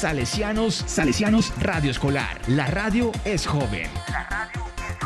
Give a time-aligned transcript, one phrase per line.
[0.00, 2.40] Salesianos, Salesianos Radio Escolar.
[2.48, 3.86] La radio es joven.
[4.08, 4.98] La radio es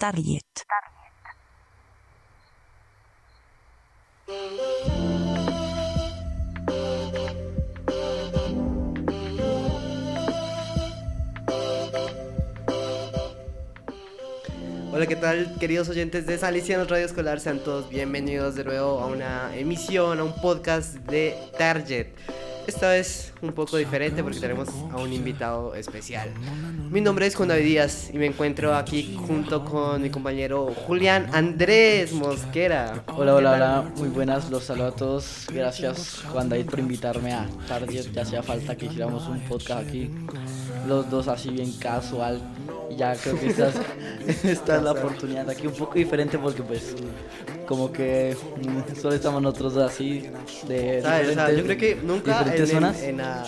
[0.00, 0.41] joven.
[15.02, 17.40] Hola, ¿qué tal, queridos oyentes de Salesianos Radio Escolar?
[17.40, 22.06] Sean todos bienvenidos de nuevo a una emisión, a un podcast de Target.
[22.68, 26.32] Esta vez un poco diferente porque tenemos a un invitado especial.
[26.88, 31.28] Mi nombre es Juan David Díaz y me encuentro aquí junto con mi compañero Julián
[31.32, 33.02] Andrés Mosquera.
[33.08, 35.46] Hola, hola, hola, muy buenas, los saludo a todos.
[35.52, 38.12] Gracias Juan David por invitarme a Target.
[38.12, 40.08] Ya hacía falta que hiciéramos un podcast aquí,
[40.86, 42.40] los dos así bien casual.
[42.90, 43.68] Y ya creo que esta
[44.26, 46.94] es, esta es la oportunidad aquí, un poco diferente porque pues
[47.66, 50.28] como que mm, solo estamos nosotros así
[50.68, 51.30] de ¿Sabes?
[51.30, 53.44] O sea, yo creo que nunca en, en la,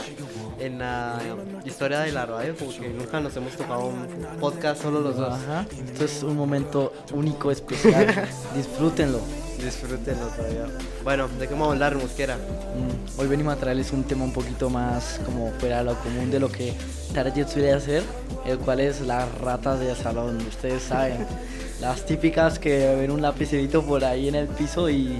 [0.58, 1.20] en la
[1.64, 4.06] historia de la radio, como que nunca nos hemos tocado un
[4.40, 5.32] podcast solo los dos.
[5.32, 8.28] Ajá, esto es un momento único, especial.
[8.56, 9.20] Disfrútenlo.
[9.64, 10.66] Disfrútenlo todavía.
[11.02, 12.36] Bueno, ¿de qué vamos a hablar, Mosquera?
[12.36, 16.30] Mm, Hoy venimos a traerles un tema un poquito más como fuera de lo común
[16.30, 16.74] de lo que
[17.14, 18.02] Target suele hacer,
[18.44, 20.38] el cual es las ratas de salón.
[20.46, 21.26] Ustedes saben,
[21.80, 25.16] las típicas que ven un lapicerito por ahí en el piso y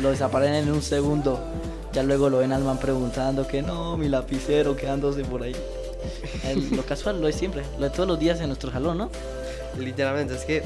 [0.00, 1.40] lo desaparecen en un segundo.
[1.92, 5.56] Ya luego lo ven al man preguntando que no, mi lapicero quedándose por ahí.
[6.44, 9.10] El- lo casual lo es siempre, lo de todos los días en nuestro salón, ¿no?
[9.78, 10.62] Literalmente, es que,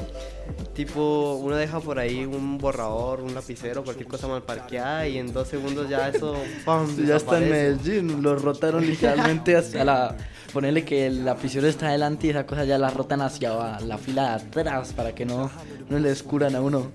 [0.73, 5.33] tipo, uno deja por ahí un borrador, un lapicero, cualquier cosa mal parqueada y en
[5.33, 6.87] dos segundos ya eso, ¡pum!
[7.05, 7.49] Ya está en.
[7.49, 10.15] Medellín, lo rotaron literalmente hacia la...
[10.51, 13.97] Ponerle que el lapicero está adelante y esa cosa ya la rotan hacia la, la
[13.97, 15.49] fila de atrás para que no,
[15.89, 16.91] no le escuran a uno.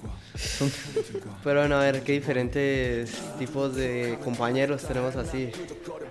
[1.43, 5.50] Pero bueno, a ver, qué diferentes tipos de compañeros tenemos así.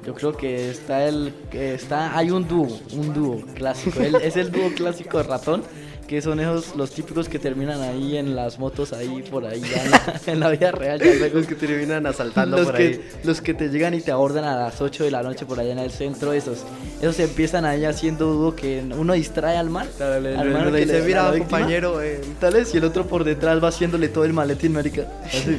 [0.06, 1.34] Yo creo que está el...
[1.52, 4.00] está Hay un dúo, un dúo clásico.
[4.02, 5.64] El- es el dúo clásico de ratón,
[6.08, 9.84] que son esos los típicos que terminan ahí en las motos, ahí por ahí, ya
[9.84, 11.00] en, la, en la vida real.
[11.02, 13.02] Ya Los que terminan asaltando los por que, ahí.
[13.26, 15.74] Los que te llegan y te abordan a las 8 de la noche por allá
[15.74, 16.60] en el centro, esos.
[17.02, 19.88] Esos empiezan ahí haciendo dúo que uno distrae al man.
[19.98, 23.62] Claro, le, al man le dice, mira, compañero, eh, Tales, y el otro por detrás
[23.62, 25.08] va haciéndole todo el maletín, marica.
[25.26, 25.58] Así.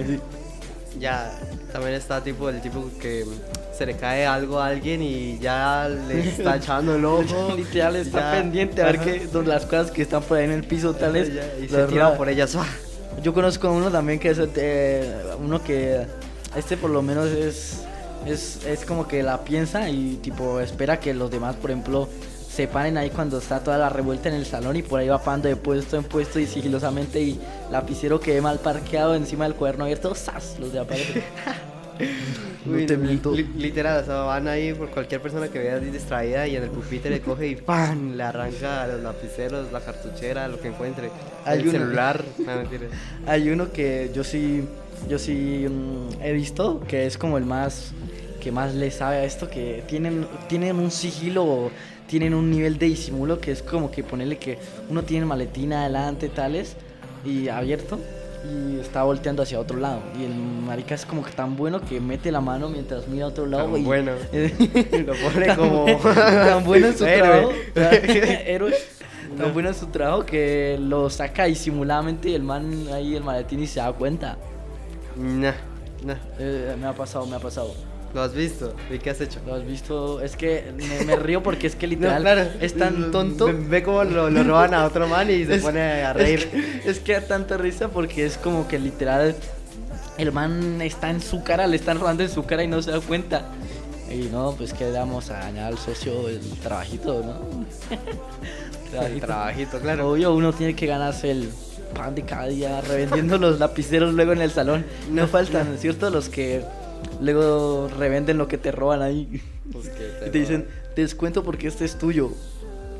[0.00, 0.20] Así.
[1.00, 1.36] ya,
[1.76, 3.24] también está tipo el tipo que
[3.76, 7.54] se le cae algo a alguien y ya le está echando el ojo.
[7.54, 10.64] Literal está ya, pendiente a ver que las cosas que están por ahí en el
[10.64, 11.34] piso, tales.
[11.34, 12.56] Ya, y se tira ra- por ellas.
[13.22, 16.06] Yo conozco a uno también que es eh, uno que
[16.56, 17.82] este por lo menos es,
[18.26, 22.08] es es como que la piensa y tipo espera que los demás, por ejemplo,
[22.56, 25.18] se paren ahí cuando está toda la revuelta en el salón y por ahí va
[25.18, 27.38] pasando de puesto en puesto y sigilosamente y
[27.70, 30.56] lapicero que ve mal parqueado encima del cuaderno abierto, ¡zas!
[30.58, 31.22] Los de aparecen.
[32.66, 33.32] Uy, no te miento.
[33.32, 36.70] li- literal, o sea, van ahí por cualquier persona que vea distraída y en el
[36.70, 38.16] pupitre le coge y ¡pam!
[38.16, 41.10] Le arranca los lapiceros, la cartuchera, lo que encuentre.
[41.44, 42.24] Hay el uno- celular.
[42.38, 42.86] No, mentira.
[43.26, 44.64] Hay uno que yo sí,
[45.08, 47.92] yo sí mm, he visto que es como el más,
[48.40, 51.70] que más le sabe a esto, que tienen, tienen un sigilo,
[52.06, 54.58] tienen un nivel de disimulo que es como que ponerle que
[54.88, 56.76] uno tiene maletín adelante, tales,
[57.24, 57.98] y abierto,
[58.44, 60.00] y está volteando hacia otro lado.
[60.18, 63.28] Y el marica es como que tan bueno que mete la mano mientras mira a
[63.28, 63.72] otro lado.
[63.72, 64.12] Tan y, bueno.
[64.32, 65.86] Lo pone como.
[66.14, 67.52] tan bueno en su trabajo.
[67.74, 68.74] Héroe.
[69.36, 73.62] Tan bueno en su trabajo que lo saca disimuladamente y el man ahí el maletín
[73.62, 74.38] y se da cuenta.
[75.16, 75.52] Nah,
[76.02, 76.14] nah.
[76.38, 77.74] Eh, me ha pasado, me ha pasado.
[78.14, 78.74] ¿Lo has visto?
[78.90, 79.40] ¿Y qué has hecho?
[79.46, 80.20] ¿Lo has visto?
[80.22, 82.48] Es que me, me río porque es que No, literal claro.
[82.60, 83.50] es tan tonto.
[83.68, 86.48] Ve, cómo lo, lo roban a otro man y se Es- pone a es reír.
[86.48, 89.34] que- Es que, da tanta risa porque es como que literal
[90.18, 92.90] el man está en su cara, le están robando en su cara y no se
[92.90, 93.42] da cuenta.
[94.10, 97.66] Y no, pues que le damos a dañar al socio el trabajito, ¿no?
[99.04, 100.10] El trabajito, claro.
[100.12, 101.50] Obvio, uno tiene que ganarse el
[101.94, 104.86] pan de cada día revendiendo los lapiceros luego en el salón.
[105.10, 106.08] No faltan, ¿cierto?
[106.08, 106.62] Los que
[107.20, 109.40] luego revenden lo que te roban ahí.
[109.72, 112.30] Pues que Y te dicen, descuento porque este es tuyo.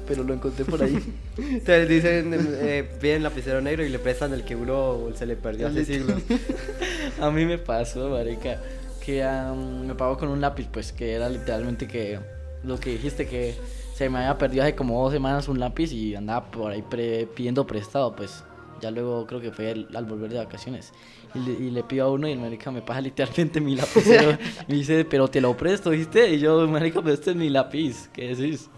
[0.07, 1.03] Pero lo encontré por ahí.
[1.65, 5.67] Te dicen, eh, piden lapicero negro y le prestan el que uno se le perdió
[5.67, 6.23] hace siglos.
[7.21, 8.61] A mí me pasó, marica,
[9.05, 12.21] que am, me pagó con un lápiz, pues que era literalmente que
[12.63, 13.57] lo que dijiste que
[13.97, 17.27] se me había perdido hace como dos semanas un lápiz y andaba por ahí pre-
[17.27, 18.45] pidiendo prestado, pues
[18.81, 20.93] ya luego creo que fue al, al volver de vacaciones.
[21.35, 24.39] Y le, y le pido a uno y el marica me pasa literalmente mi lapicero.
[24.69, 26.31] me dice, pero te lo presto, ¿viste?
[26.31, 28.71] Y yo, marica, pero este es mi lápiz, ¿qué decís?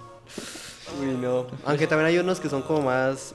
[1.01, 1.47] Uy, no.
[1.65, 3.35] Aunque también hay unos que son como más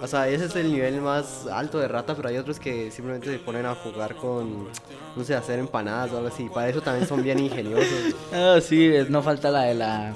[0.00, 3.30] O sea, ese es el nivel más alto de rata, pero hay otros que simplemente
[3.30, 4.68] se ponen a jugar con,
[5.16, 6.48] no sé, hacer empanadas o algo así.
[6.48, 8.14] Para eso también son bien ingeniosos.
[8.32, 10.14] Ah, sí, no falta la de la,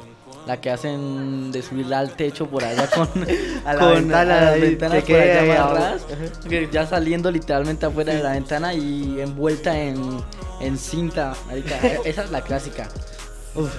[0.48, 3.06] la que hacen de subirla al techo por allá con,
[3.66, 5.96] A la con ventana, a las ventanas que por allá
[6.48, 10.24] que ya saliendo literalmente afuera de la ventana y envuelta en,
[10.60, 11.34] en cinta.
[11.46, 11.76] marica.
[12.04, 12.88] Esa es la clásica.
[13.54, 13.70] Uf,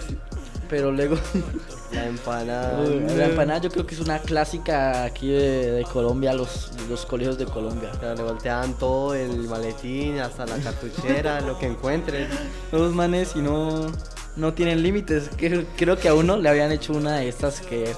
[0.69, 1.17] pero luego
[1.91, 2.83] La empanada.
[2.83, 7.39] la empanada yo creo que es una clásica aquí de, de Colombia, los, los colegios
[7.39, 7.89] de Colombia.
[7.99, 12.27] Claro, le voltean todo el maletín, hasta la cartuchera, lo que encuentren.
[12.71, 13.87] Los manes y no,
[14.35, 15.29] no tienen límites.
[15.37, 17.93] Creo que a uno le habían hecho una de estas que.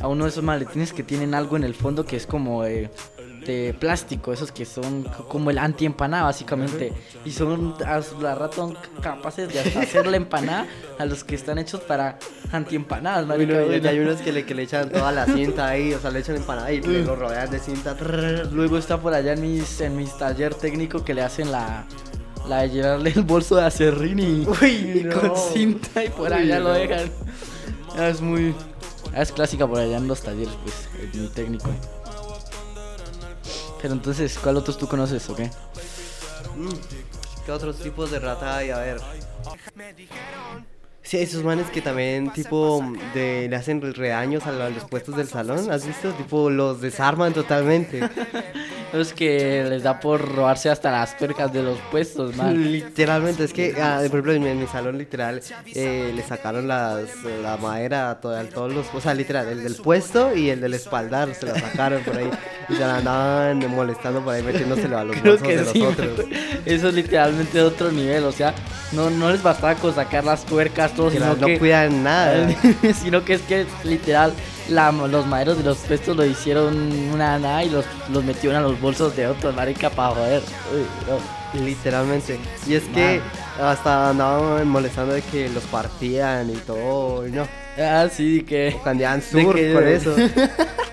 [0.00, 2.90] A uno de esos maletines que tienen algo en el fondo que es como de,
[3.46, 6.92] de plástico, esos que son como el anti-empanada básicamente.
[7.24, 10.66] Y son, a la ratón capaces de hasta hacer la empanada
[10.98, 12.18] a los que están hechos para
[12.50, 16.00] anti-empanadas, no, y hay unos que le, que le echan toda la cinta ahí, o
[16.00, 17.96] sea, le echan empanada y le lo rodean de cinta.
[18.52, 21.84] Luego está por allá en mis, en mis taller técnico que le hacen la,
[22.48, 25.20] la de llenarle el bolso de acerrín y, Uy, y no.
[25.20, 26.74] con cinta y por Uy, allá lo no.
[26.74, 27.10] dejan.
[27.96, 28.54] Ah, Es muy...
[29.14, 31.70] ah, Es clásica por allá en los talleres, pues, mi técnico.
[33.80, 35.50] Pero entonces, ¿cuál otros tú conoces o qué?
[36.56, 36.68] Mm,
[37.44, 38.70] ¿Qué otros tipos de rata hay?
[38.70, 39.00] A ver.
[41.02, 42.80] Sí, esos manes que también, tipo,
[43.12, 45.70] de, le hacen redaños a, los puestos del salón.
[45.70, 46.10] ¿Has visto?
[46.12, 48.00] Tipo, los desarman totalmente.
[48.92, 52.70] Es que les da por robarse hasta las percas de los puestos, man.
[52.70, 55.40] Literalmente, es que, ah, por ejemplo, en mi, en mi salón, literal,
[55.74, 57.04] eh, le sacaron las,
[57.42, 58.86] la madera a, to- a todos los.
[58.92, 62.28] O sea, literal, el del puesto y el del espaldar se la sacaron por ahí.
[62.68, 65.72] Y se la andaban molestando por ahí, metiéndoselo a los Creo bolsos que de los
[65.72, 65.82] sí.
[65.82, 66.26] otros.
[66.66, 68.54] Eso es literalmente otro nivel, o sea,
[68.92, 71.58] no, no les bastaba con sacar las tuercas, todo, Que sino no que...
[71.58, 72.48] cuidan nada.
[73.02, 74.32] sino que es que literal
[74.68, 76.76] la- los maderos de los puestos lo hicieron
[77.12, 80.42] una nada y los, los metieron a los bolsos de otros, marica, para joder.
[80.74, 81.42] Uy, no.
[81.64, 82.38] Literalmente.
[82.66, 83.20] Y es que
[83.60, 87.26] hasta andaban molestando de que los partían y todo.
[87.26, 87.46] Y no.
[87.78, 88.74] Ah, sí, que...
[88.94, 90.16] De sur que- con eso.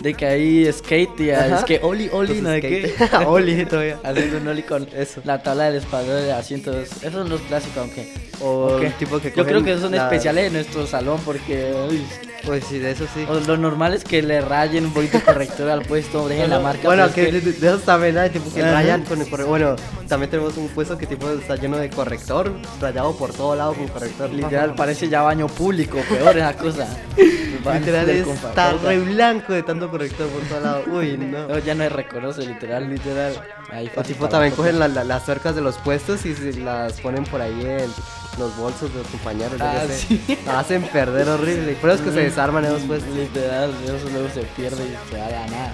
[0.00, 2.94] De que ahí skate, y es que oli, oli, no de qué.
[2.96, 3.98] skate- Oli todavía.
[4.02, 5.20] Haciendo un oli con Eso.
[5.24, 6.74] la tabla del espaldar de asientos.
[7.02, 8.30] Esos son los clásicos, aunque...
[8.42, 8.82] O Ok.
[8.84, 11.74] el tipo que Yo creo que esos son especiales de nuestro salón porque...
[11.90, 12.02] uy,
[12.46, 13.26] Pues sí, de eso sí.
[13.28, 16.80] o lo normal es que le rayen un poquito corrector al puesto, dejen la marca.
[16.88, 18.72] Bueno, pero es que de, esos también hay, tipo que Ajá.
[18.72, 19.46] rayan con el corrector.
[19.50, 19.76] Bueno,
[20.08, 22.50] también tenemos un puesto que tipo está lleno de corrector,
[22.80, 24.30] rayado por todo lado con corrector.
[24.32, 26.88] Literal, parece ya baño público, peor esa cosa.
[27.64, 30.84] Literal está re blanco de tanto corrector por todo lado.
[30.88, 31.48] Uy, no.
[31.48, 33.34] no, ya no reconoce, literal, literal.
[33.70, 37.00] Ahí O tipo también cogen la- la- las tuercas de los puestos y se las
[37.00, 37.90] ponen por ahí en
[38.38, 39.60] los bolsos de los compañeros.
[39.60, 40.20] Ah, sí.
[40.46, 41.72] La hacen perder horrible.
[41.74, 43.14] Por eso es que se desarman esos puestos.
[43.14, 45.72] Literal, eso luego se pierde y se va a la nada.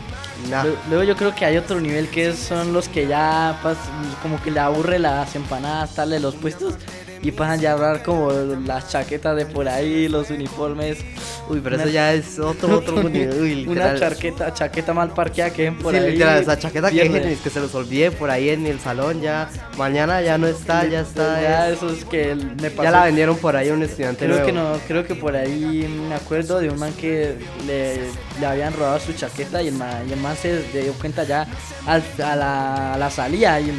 [0.50, 0.64] Nah.
[0.64, 3.76] Lu- Luego yo creo que hay otro nivel que son los que ya pas-
[4.22, 6.74] como que le aburre las empanadas tal de los puestos
[7.22, 10.98] y pasan ya a hablar como las chaquetas de por ahí, los uniformes.
[11.48, 13.40] Uy, pero Una- eso ya es otro, otro nivel.
[13.40, 16.12] Uy, Una chaqueta, chaqueta mal parqueada que por sí, ahí.
[16.12, 19.48] literal, esa chaqueta que, dejen, que se los olvide por ahí en el salón ya.
[19.78, 21.40] Mañana ya no está, ya está.
[21.40, 22.82] Ya Ya, eso es que me pasó.
[22.84, 24.46] ya la vendieron por ahí a un estudiante Creo nuevo.
[24.46, 27.36] que no, creo que por ahí me acuerdo de un man que
[27.66, 28.00] le,
[28.40, 31.46] le habían robado su chaqueta y el man, y el man se dio cuenta ya
[31.86, 33.76] al- a, la, a la salida y el,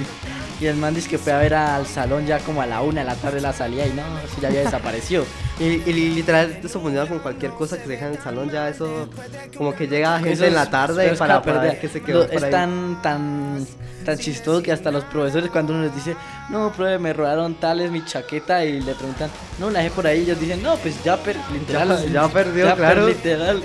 [0.60, 3.02] y el man dice que fue a ver al salón ya como a la una
[3.02, 5.26] de la tarde la salida y no, eso ya había desaparecido.
[5.60, 8.52] Y, y literal, eso funciona con cualquier cosa que se deja en el salón.
[8.52, 9.10] Ya eso,
[9.58, 12.00] como que llega gente Eso en la tarde es para, que, para ver qué se
[12.04, 12.52] quedó lo- Es ahí.
[12.52, 13.66] tan, tan,
[14.06, 16.16] tan chistoso que hasta los profesores cuando uno les dice,
[16.52, 20.06] no, profe, me robaron tal es mi chaqueta y le preguntan, no, la dejé por
[20.06, 23.08] ahí, ellos dicen, no, pues ya, per literal, Ya- ya perdió, per- claro.
[23.08, 23.64] literal.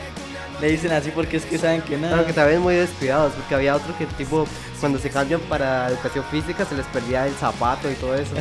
[0.62, 2.12] Le dicen así porque es que saben que nada.
[2.14, 4.46] Claro que también muy descuidados, porque había otro que tipo,
[4.80, 8.34] cuando se cambian para educación física, se les perdía el zapato y todo eso.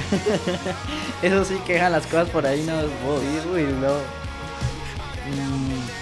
[1.23, 3.19] Eso sí que dejan las cosas por ahí, no es vos.
[3.21, 4.21] Sí, uy, no.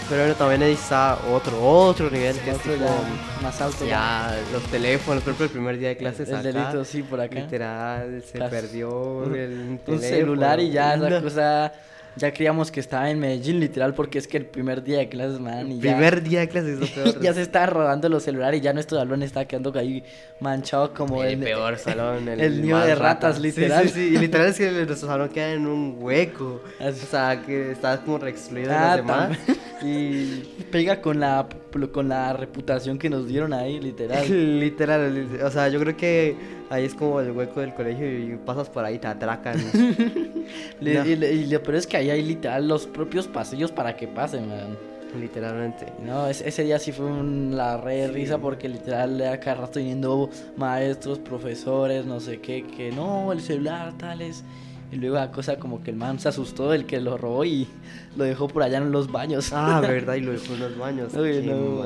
[0.10, 3.86] Pero bueno, también ahí está otro, otro nivel que es Otro tipo, ya más alto.
[3.86, 7.22] ya, los teléfonos, por ejemplo, el primer día de clases El acá, delito, sí, por
[7.22, 7.36] acá.
[7.36, 10.08] literal, se perdió el un teléfono.
[10.10, 11.22] celular y ya esa No.
[11.22, 11.72] cosa
[12.16, 15.40] ya creíamos que estaba en Medellín literal porque es que el primer día de clases
[15.40, 17.22] man y ya- Primer día de clases, es lo peor.
[17.22, 20.04] ya se estaban rodando los celulares y ya nuestro salón está quedando ahí
[20.40, 23.28] manchado como el el, peor salón, el, el nido de rata.
[23.30, 23.88] ratas, literal.
[23.90, 26.62] Sí, sí, y literal es que nuestro salón queda en un hueco.
[26.80, 27.02] Así.
[27.04, 29.38] O sea, que está como re excluido de Ah, los demás.
[29.82, 31.48] y pega con la
[31.94, 36.36] con la reputación que nos dieron ahí literal Literal, li- o sea, yo creo que
[36.70, 39.58] ahí es como el hueco del colegio y pasas por ahí y te atracan.
[40.82, 41.06] Le- No.
[41.06, 44.08] y, le- y lo peor es que ahí hay literal los propios pasillos para que
[44.08, 44.78] pasen man.
[45.20, 45.88] Literalmente.
[46.06, 49.62] No, ese, ese día sí fue un- la re de risa porque literal le cada
[49.62, 54.44] rato viniendo maestros, profesores, no sé qué, que no, el celular, tales.
[54.92, 57.68] Y luego la cosa como que el man se asustó del que lo robó y
[58.18, 59.52] lo dejó por allá en los baños.
[59.52, 61.14] Ah, verdad, y lo dejó en los baños.
[61.16, 61.84] Uy, no.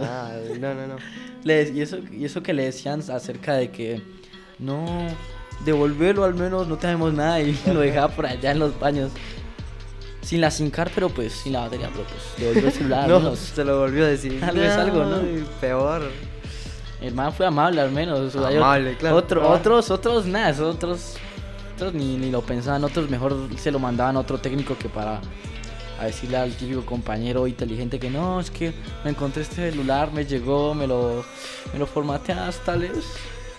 [0.60, 0.96] no, no, no.
[1.46, 4.02] Le- y, eso, y eso que le decían acerca de que
[4.63, 4.86] no,
[5.65, 9.12] devolverlo al menos, no tenemos nada y lo dejaba por allá en los baños.
[10.22, 13.10] Sin la SIM card, pero pues sin la batería, pero pues devolvió el celular al
[13.10, 13.39] No, menos.
[13.39, 14.41] se lo volvió a decir.
[14.43, 15.17] Algo es algo, ¿no?
[15.60, 16.01] Peor.
[17.01, 18.34] El man fue amable al menos.
[18.36, 19.17] Amable, claro.
[19.17, 19.50] otro- Ah.
[19.55, 21.15] Otros, otros, nada, otros,
[21.75, 25.20] otros ni, ni lo pensaban, otros mejor se lo mandaban a otro técnico que para
[26.00, 30.25] a decirle al típico compañero inteligente que no, es que me encontré este celular, me
[30.25, 31.24] llegó, me lo,
[31.74, 32.91] me lo formateas, tales,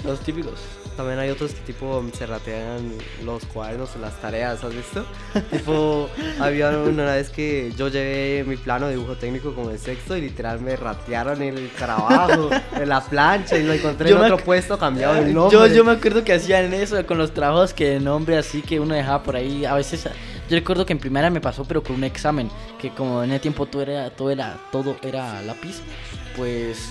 [0.05, 0.61] los típicos.
[0.97, 2.93] También hay otros que tipo se ratean
[3.25, 5.05] los cuadernos o las tareas, ¿has visto?
[5.51, 6.09] tipo,
[6.39, 10.21] había una vez que yo llevé mi plano de dibujo técnico como de sexto y
[10.21, 14.79] literal me ratearon el trabajo, en la plancha y lo encontré Yo en otro puesto
[14.79, 15.59] cambiado el nombre.
[15.59, 18.79] Yo, yo me acuerdo que hacían eso con los trabajos que de nombre así que
[18.79, 19.65] uno dejaba por ahí.
[19.65, 20.05] A veces,
[20.49, 22.49] yo recuerdo que en primera me pasó, pero con un examen,
[22.81, 25.81] que como en el tiempo todo era, todo era, todo era lápiz,
[26.37, 26.91] pues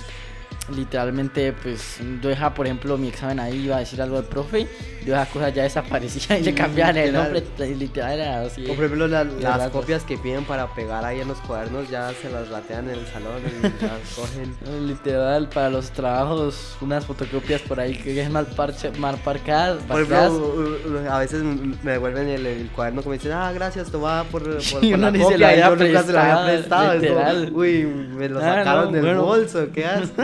[0.75, 4.67] literalmente, pues yo dejaba, por ejemplo, mi examen ahí, iba a decir algo al profe,
[5.05, 8.63] yo esas cosas ya desaparecían y le cambiaban el nombre, literal era así.
[8.65, 12.11] O por ejemplo, la- las copias que piden para pegar ahí en los cuadernos ya
[12.21, 14.87] se las ratean en el salón y las cogen.
[14.87, 20.01] Literal, para los trabajos, unas fotocopias por ahí que es mal, parche, mal parcadas, Por
[20.01, 20.77] ejemplo,
[21.09, 24.75] a veces me devuelven el, el cuaderno como dicen, ah, gracias, toma por, por, Sí,
[24.75, 25.69] por uno la ni se copia, había
[26.03, 27.51] se lo había prestado, literal.
[27.53, 29.23] Uy, me lo Ah, sacaron no, del bueno.
[29.23, 30.23] bolso, qué asco.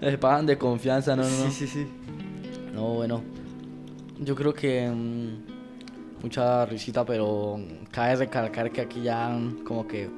[0.00, 1.28] Les pagan de confianza, no, no.
[1.28, 1.86] Sí, sí, sí.
[2.74, 3.22] No, bueno.
[4.18, 7.58] Yo creo que mm, mucha risita, pero
[7.90, 10.08] cabe recalcar que aquí ya mm, como que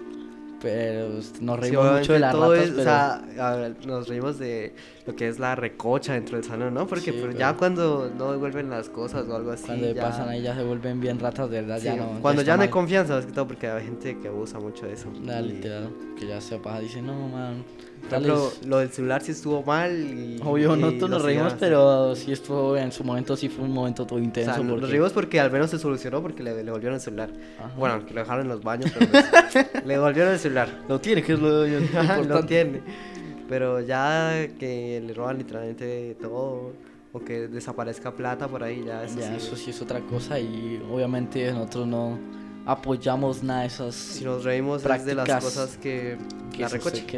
[0.61, 1.09] pero
[1.41, 4.73] nos Sí, reímos mucho de las ratas, es- pero o sea, ver, nos reímos de
[5.09, 6.87] lo que es la recocha dentro del salón, ¿no?
[6.87, 10.03] Porque Sí, pero pero- ya cuando no devuelven las cosas o algo así, cuando ya...
[10.03, 12.21] pasan ahí ya se vuelven bien ratas de verdad, Sí, ya no.
[12.23, 14.87] cuando ya está no hay confianza, más que todo, porque hay gente que abusa mucho
[14.87, 15.09] de eso.
[15.21, 17.65] Nada, Y, literal, que ya se pasa, dice, no, man.
[18.11, 20.38] Tales- lo del celular sí estuvo mal y...
[20.44, 23.73] Obvio, y nosotros lo nos reímos, pero sí estuvo, en su momento sí fue un
[23.73, 24.52] momento todo O intenso.
[24.54, 24.87] sea, nos porque...
[24.90, 27.30] reímos porque al menos se solucionó porque le, le volvieron el celular.
[27.59, 27.71] Ajá.
[27.76, 29.25] Bueno, que lo dejaron en los baños, pero pues,
[29.87, 30.68] le volvieron el celular.
[30.88, 32.47] Lo tiene, que es lo, lo lo importante.
[32.47, 32.80] tiene.
[33.49, 36.73] Pero ya que le roban literalmente todo
[37.12, 39.35] o que desaparezca plata por ahí, ya eso Ya, sí.
[39.37, 42.18] eso sí es otra cosa y obviamente nosotros no
[42.66, 46.19] apoyamos nada de esas Si nos reímos de las cosas que,
[46.52, 46.69] que, la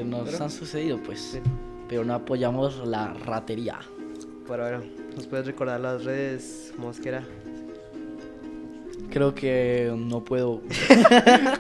[0.04, 1.20] nos Pero- han sucedido, pues.
[1.20, 1.40] Sí.
[1.88, 3.78] Pero no apoyamos la ratería.
[4.48, 4.84] Pero bueno,
[5.14, 7.24] ¿nos puedes recordar las redes, Mosquera?
[9.11, 10.62] Creo que no puedo.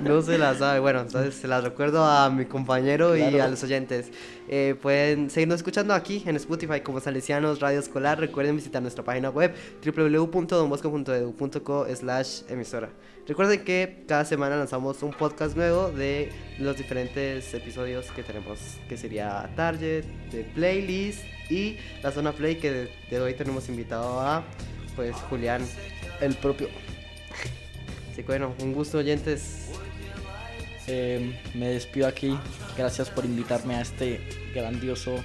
[0.02, 0.80] No se las sabe.
[0.80, 4.10] Bueno, entonces se las recuerdo a mi compañero y a los oyentes.
[4.48, 8.20] Eh, pueden seguirnos escuchando aquí en Spotify como Salesianos Radio Escolar.
[8.20, 12.90] Recuerden visitar nuestra página web www.donbosco.edu.co slash emisora.
[13.26, 18.58] Recuerden que cada semana lanzamos un podcast nuevo de los diferentes episodios que tenemos,
[18.88, 21.20] que sería Target, de Playlist
[21.50, 24.44] y la zona Play que de, de hoy tenemos invitado a
[24.94, 25.62] pues Julián.
[26.20, 26.68] El propio.
[28.14, 29.70] Así que bueno, un gusto oyentes.
[30.86, 32.38] Eh, me despido aquí.
[32.78, 34.20] Gracias por invitarme a este
[34.54, 35.16] grandioso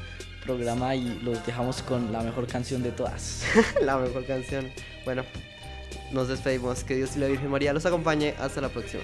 [0.44, 3.44] programa y los dejamos con la mejor canción de todas.
[3.84, 4.72] la mejor canción.
[5.06, 5.24] Bueno,
[6.12, 6.84] nos despedimos.
[6.84, 8.34] Que Dios y la Virgen María los acompañe.
[8.40, 9.04] Hasta la próxima.